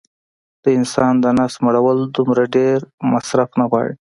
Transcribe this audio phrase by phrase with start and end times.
[0.63, 2.77] د انسان د نس مړول دومره ډېر
[3.11, 3.93] مصرف نه غواړي